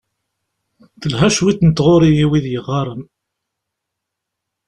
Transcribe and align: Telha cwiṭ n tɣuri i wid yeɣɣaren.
Telha 1.01 1.27
cwiṭ 1.35 1.59
n 1.63 1.69
tɣuri 1.71 2.09
i 2.23 2.25
wid 2.29 2.45
yeɣɣaren. 2.49 3.01